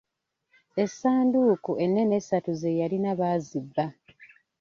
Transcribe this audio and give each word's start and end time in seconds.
Essanduuku 0.83 1.71
ennene 1.83 2.13
essatu 2.21 2.51
ze 2.61 2.71
yalina 2.79 3.11
baazibba. 3.19 3.85